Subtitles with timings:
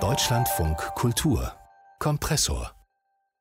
[0.00, 1.52] Deutschlandfunk Kultur
[1.98, 2.72] Kompressor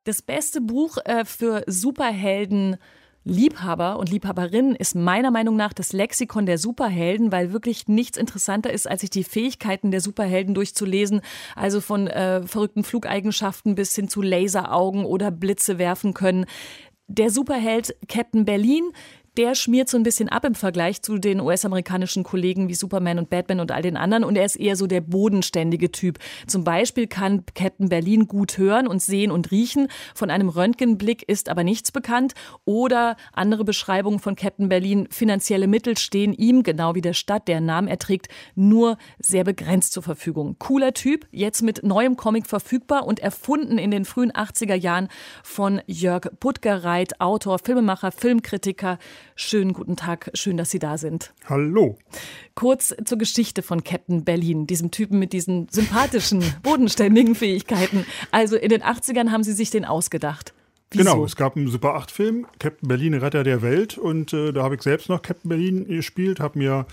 [0.04, 2.76] Das beste Buch äh, für Superhelden
[3.24, 8.74] Liebhaber und Liebhaberinnen ist meiner Meinung nach das Lexikon der Superhelden, weil wirklich nichts interessanter
[8.74, 11.22] ist, als sich die Fähigkeiten der Superhelden durchzulesen.
[11.56, 16.46] Also von äh, verrückten Flugeigenschaften bis hin zu Laseraugen oder Blitze werfen können.
[17.08, 18.92] Der Superheld Captain Berlin
[19.38, 23.30] der schmiert so ein bisschen ab im Vergleich zu den US-amerikanischen Kollegen wie Superman und
[23.30, 24.24] Batman und all den anderen.
[24.24, 26.20] Und er ist eher so der bodenständige Typ.
[26.48, 29.88] Zum Beispiel kann Captain Berlin gut hören und sehen und riechen.
[30.14, 32.34] Von einem Röntgenblick ist aber nichts bekannt.
[32.66, 35.08] Oder andere Beschreibungen von Captain Berlin.
[35.10, 39.94] Finanzielle Mittel stehen ihm, genau wie der Stadt, deren Namen er trägt, nur sehr begrenzt
[39.94, 40.58] zur Verfügung.
[40.60, 45.08] Cooler Typ, jetzt mit neuem Comic verfügbar und erfunden in den frühen 80er Jahren
[45.44, 48.98] von Jörg Puttgereit, Autor, Filmemacher, Filmkritiker,
[49.36, 51.34] Schönen guten Tag, schön, dass Sie da sind.
[51.46, 51.98] Hallo.
[52.56, 58.06] Kurz zur Geschichte von Captain Berlin, diesem Typen mit diesen sympathischen, bodenständigen Fähigkeiten.
[58.32, 60.54] Also in den 80ern haben Sie sich den ausgedacht.
[60.92, 61.04] Wieso?
[61.04, 63.98] Genau, es gab einen Super 8-Film, Captain Berlin, Retter der Welt.
[63.98, 66.86] Und äh, da habe ich selbst noch Captain Berlin gespielt, habe mir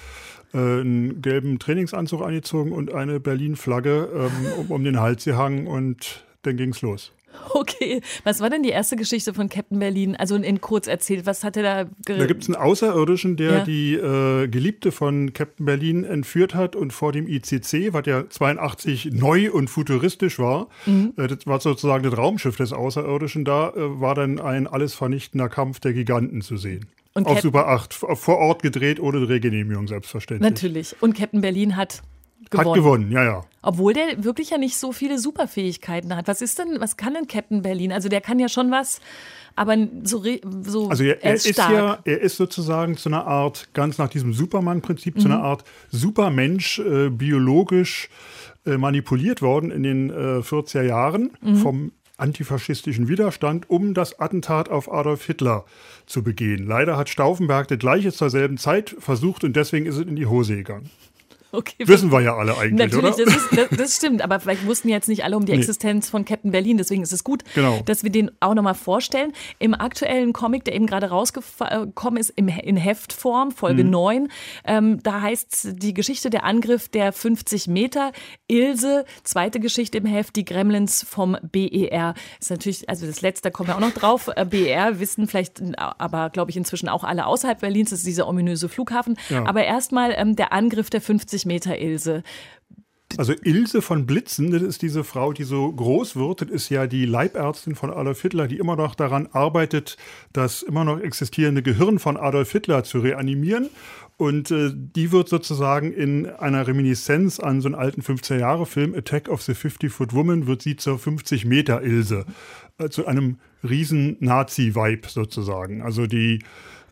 [0.55, 6.25] äh, einen gelben Trainingsanzug angezogen und eine Berlin-Flagge ähm, um, um den Hals gehangen und
[6.43, 7.13] dann ging es los.
[7.55, 10.17] Okay, was war denn die erste Geschichte von Captain Berlin?
[10.17, 13.65] Also in kurz erzählt, was hat er da Da gibt es einen Außerirdischen, der ja.
[13.65, 19.11] die äh, Geliebte von Captain Berlin entführt hat und vor dem ICC, was ja 82
[19.13, 21.15] neu und futuristisch war, mhm.
[21.17, 25.49] äh, das war sozusagen das Raumschiff des Außerirdischen, da äh, war dann ein alles vernichtender
[25.49, 26.87] Kampf der Giganten zu sehen.
[27.15, 30.49] Und auf Cap Super 8, vor Ort gedreht, ohne Regenehmigung selbstverständlich.
[30.49, 30.97] Natürlich.
[31.01, 32.03] Und Captain Berlin hat
[32.51, 32.69] gewonnen.
[32.69, 33.45] Hat gewonnen, ja, ja.
[33.63, 36.29] Obwohl der wirklich ja nicht so viele Superfähigkeiten hat.
[36.29, 37.93] Was ist denn, was kann denn Captain Berlin?
[37.93, 39.01] Also der kann ja schon was,
[39.57, 40.23] aber so,
[40.63, 41.73] so also er, er, ist, stark.
[41.73, 45.21] ja, er ist sozusagen zu einer Art, ganz nach diesem Superman-Prinzip, mhm.
[45.21, 48.09] zu einer Art Supermensch, äh, biologisch
[48.65, 51.57] äh, manipuliert worden in den äh, 40er Jahren mhm.
[51.57, 55.65] vom antifaschistischen Widerstand, um das Attentat auf Adolf Hitler
[56.07, 56.67] zu begehen.
[56.67, 60.27] Leider hat Stauffenberg das gleiche zur selben Zeit versucht und deswegen ist es in die
[60.27, 60.91] Hose gegangen.
[61.59, 63.25] Okay, Wissen wir ja alle eigentlich, Natürlich, oder?
[63.25, 65.59] Das, ist, das, das, stimmt, aber vielleicht wussten jetzt nicht alle um die nee.
[65.59, 67.81] Existenz von Captain Berlin, deswegen ist es gut, genau.
[67.87, 69.33] dass wir den auch nochmal vorstellen.
[69.59, 73.91] Im aktuellen Comic, der eben gerade rausgekommen ist, im, in Heftform, Folge mhm.
[73.91, 74.29] 9,
[74.67, 78.13] ähm, da heißt die Geschichte der Angriff der 50 Meter.
[78.47, 82.15] Ilse, zweite Geschichte im Heft, die Gremlins vom BER.
[82.41, 84.31] Ist natürlich, also das letzte, da kommen wir auch noch drauf.
[84.37, 88.29] Äh, BER wissen vielleicht, aber glaube ich inzwischen auch alle außerhalb Berlins, das ist dieser
[88.29, 89.17] ominöse Flughafen.
[89.31, 89.47] Ja.
[89.47, 92.23] Aber erstmal ähm, der Angriff der 50 50 Meter Ilse.
[93.17, 96.87] Also Ilse von Blitzen, das ist diese Frau, die so groß wird, das ist ja
[96.87, 99.97] die Leibärztin von Adolf Hitler, die immer noch daran arbeitet,
[100.35, 103.71] das immer noch existierende Gehirn von Adolf Hitler zu reanimieren.
[104.19, 109.43] Und äh, die wird sozusagen in einer Reminiszenz an so einen alten 15-Jahre-Film Attack of
[109.43, 112.27] the 50-Foot Woman, wird sie zur 50-Meter-Ilse,
[112.79, 115.81] äh, zu einem riesen Nazi-Vibe sozusagen.
[115.83, 116.41] Also die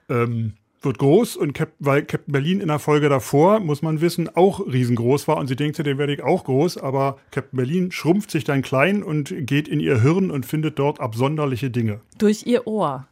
[0.08, 0.54] ähm,
[0.86, 4.60] wird groß und Cap weil Captain Berlin in der Folge davor, muss man wissen, auch
[4.60, 8.44] riesengroß war und sie denkt, den werde ich auch groß, aber Captain Berlin schrumpft sich
[8.44, 12.00] dann klein und geht in ihr Hirn und findet dort absonderliche Dinge.
[12.16, 13.06] Durch ihr Ohr.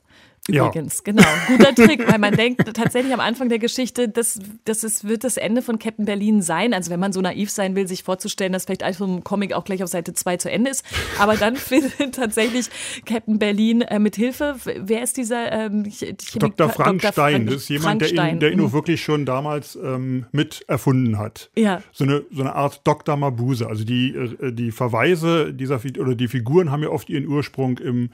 [0.47, 1.13] Übrigens, ja.
[1.13, 1.27] genau.
[1.47, 5.39] Guter Trick, weil man denkt tatsächlich am Anfang der Geschichte, das, das ist, wird das
[5.39, 6.75] Ende von Captain Berlin sein.
[6.75, 9.65] Also wenn man so naiv sein will, sich vorzustellen, dass vielleicht einfach ein Comic auch
[9.65, 10.85] gleich auf Seite 2 zu Ende ist.
[11.19, 12.69] Aber dann findet tatsächlich
[13.07, 15.91] Captain Berlin äh, mit Hilfe, wer ist dieser ähm,
[16.35, 16.69] Dr.
[16.69, 17.13] Frank Dr.
[17.13, 18.73] Stein, das ist jemand, der ihn, der ihn mhm.
[18.73, 21.51] wirklich schon damals ähm, mit erfunden hat.
[21.57, 21.83] Ja.
[21.91, 23.17] So eine, so eine Art Dr.
[23.17, 23.67] Mabuse.
[23.67, 28.11] Also die, äh, die Verweise dieser oder die Figuren haben ja oft ihren Ursprung im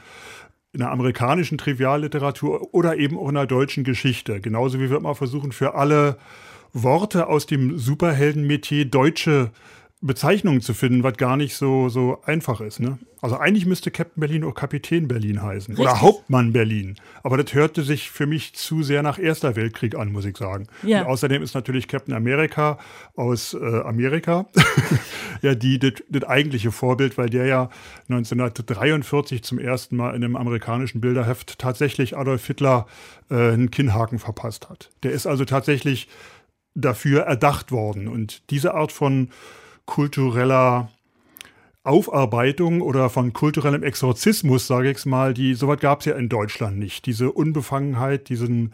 [0.72, 4.40] in der amerikanischen Trivialliteratur oder eben auch in der deutschen Geschichte.
[4.40, 6.16] Genauso wie wir immer versuchen, für alle
[6.72, 9.50] Worte aus dem Superheldenmetier deutsche
[10.02, 12.80] Bezeichnungen zu finden, was gar nicht so, so einfach ist.
[12.80, 12.98] Ne?
[13.20, 15.78] Also eigentlich müsste Captain Berlin auch Kapitän Berlin heißen Richtig.
[15.78, 16.96] oder Hauptmann Berlin.
[17.22, 20.68] Aber das hörte sich für mich zu sehr nach Erster Weltkrieg an, muss ich sagen.
[20.82, 21.02] Ja.
[21.02, 22.78] Und außerdem ist natürlich Captain America
[23.14, 24.46] aus äh, Amerika
[25.42, 27.68] ja die das eigentliche Vorbild, weil der ja
[28.08, 32.86] 1943 zum ersten Mal in einem amerikanischen Bilderheft tatsächlich Adolf Hitler
[33.30, 34.88] äh, einen Kinnhaken verpasst hat.
[35.02, 36.08] Der ist also tatsächlich
[36.74, 38.08] dafür erdacht worden.
[38.08, 39.28] Und diese Art von
[39.90, 40.88] kultureller
[41.82, 46.78] Aufarbeitung oder von kulturellem Exorzismus, sage ich mal, die sowas gab es ja in Deutschland
[46.78, 47.06] nicht.
[47.06, 48.72] Diese Unbefangenheit, diesen,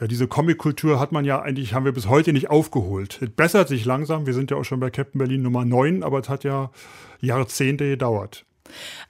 [0.00, 3.18] ja, diese Comic-Kultur hat man ja eigentlich, haben wir bis heute nicht aufgeholt.
[3.20, 6.20] Es bessert sich langsam, wir sind ja auch schon bei Captain Berlin Nummer 9, aber
[6.20, 6.70] es hat ja
[7.20, 8.46] Jahrzehnte gedauert.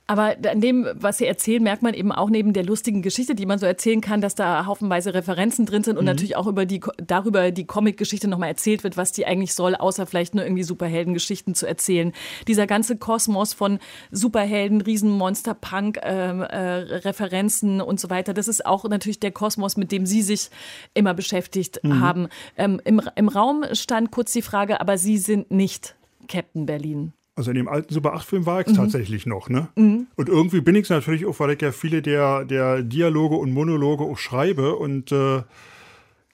[0.06, 3.46] Aber an dem, was Sie erzählen, merkt man eben auch neben der lustigen Geschichte, die
[3.46, 6.08] man so erzählen kann, dass da haufenweise Referenzen drin sind und mhm.
[6.08, 10.06] natürlich auch über die, darüber die Comic-Geschichte nochmal erzählt wird, was die eigentlich soll, außer
[10.06, 12.12] vielleicht nur irgendwie Superheldengeschichten zu erzählen.
[12.48, 13.78] Dieser ganze Kosmos von
[14.10, 19.76] Superhelden, Riesenmonster, Punk, ähm, äh, Referenzen und so weiter, das ist auch natürlich der Kosmos,
[19.76, 20.50] mit dem Sie sich
[20.94, 22.00] immer beschäftigt mhm.
[22.00, 22.28] haben.
[22.56, 25.94] Ähm, im, Im Raum stand kurz die Frage, aber Sie sind nicht
[26.28, 27.12] Captain Berlin.
[27.34, 28.76] Also in dem alten Super 8-Film war ich es mhm.
[28.78, 29.68] tatsächlich noch, ne?
[29.76, 30.06] Mhm.
[30.16, 33.52] Und irgendwie bin ich es natürlich auch, weil ich ja viele der, der Dialoge und
[33.52, 34.76] Monologe auch schreibe.
[34.76, 35.42] Und äh,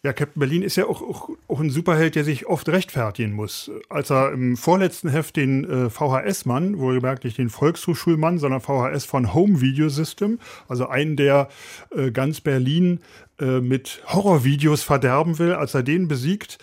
[0.02, 3.70] ja, Captain Berlin ist ja auch, auch, auch, ein Superheld, der sich oft rechtfertigen muss.
[3.88, 9.34] Als er im vorletzten Heft den äh, VHS-Mann, wohlgemerkt nicht den Volkshochschulmann, sondern VHS von
[9.34, 11.48] Home Video System, also einen, der
[11.90, 13.00] äh, ganz Berlin
[13.40, 16.58] äh, mit Horrorvideos verderben will, als er den besiegt,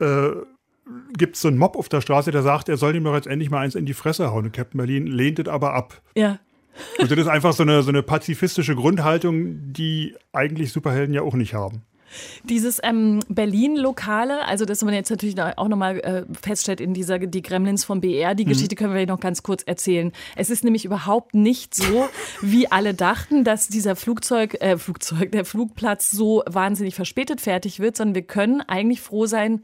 [0.00, 0.30] äh,
[1.16, 3.26] gibt es so einen Mob auf der Straße, der sagt, er soll ihm doch jetzt
[3.26, 4.46] endlich mal eins in die Fresse hauen.
[4.46, 6.00] Und Captain Berlin lehnt es aber ab.
[6.14, 6.38] Ja.
[6.98, 11.34] Und das ist einfach so eine, so eine pazifistische Grundhaltung, die eigentlich Superhelden ja auch
[11.34, 11.82] nicht haben.
[12.44, 17.42] Dieses ähm, Berlin-Lokale, also das man jetzt natürlich auch nochmal äh, feststellt in dieser Die
[17.42, 18.50] Gremlins vom BR, die mhm.
[18.50, 20.12] Geschichte können wir noch ganz kurz erzählen.
[20.34, 22.08] Es ist nämlich überhaupt nicht so,
[22.40, 27.96] wie alle dachten, dass dieser Flugzeug, äh, Flugzeug, der Flugplatz so wahnsinnig verspätet fertig wird,
[27.96, 29.62] sondern wir können eigentlich froh sein,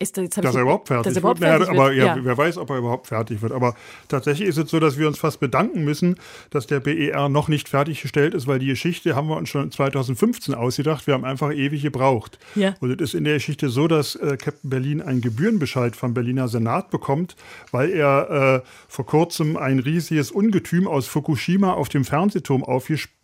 [0.00, 1.50] ist das, dass er überhaupt fertig er überhaupt wird.
[1.50, 3.50] Fertig naja, aber ja, ja, wer weiß, ob er überhaupt fertig wird.
[3.52, 3.74] Aber
[4.06, 6.16] tatsächlich ist es so, dass wir uns fast bedanken müssen,
[6.50, 10.54] dass der BER noch nicht fertiggestellt ist, weil die Geschichte haben wir uns schon 2015
[10.54, 11.06] ausgedacht.
[11.08, 12.38] Wir haben einfach ewig gebraucht.
[12.54, 12.74] Ja.
[12.80, 16.46] Und es ist in der Geschichte so, dass äh, Captain Berlin einen Gebührenbescheid vom Berliner
[16.46, 17.34] Senat bekommt,
[17.72, 23.17] weil er äh, vor kurzem ein riesiges Ungetüm aus Fukushima auf dem Fernsehturm aufgespielt